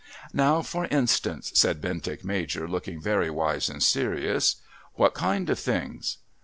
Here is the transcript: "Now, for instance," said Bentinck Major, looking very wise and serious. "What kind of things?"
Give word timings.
"Now, 0.33 0.63
for 0.63 0.85
instance," 0.87 1.51
said 1.53 1.79
Bentinck 1.79 2.25
Major, 2.25 2.67
looking 2.67 2.99
very 2.99 3.29
wise 3.29 3.69
and 3.69 3.83
serious. 3.83 4.55
"What 4.95 5.13
kind 5.13 5.47
of 5.47 5.59
things?" 5.59 6.17